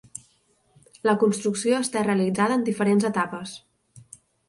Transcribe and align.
La 1.09 1.13
construcció 1.25 1.83
està 1.83 2.03
realitzada 2.09 2.59
en 2.61 2.67
diferents 2.73 3.11
etapes. 3.15 3.57